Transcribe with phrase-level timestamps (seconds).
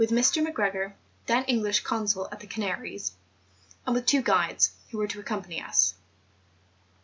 [0.01, 0.43] 261 with Mr.
[0.43, 0.95] Macgregor,
[1.27, 3.11] then English consul at the Canaries,
[3.85, 5.93] and with two guides, who were to accom¬ pany us.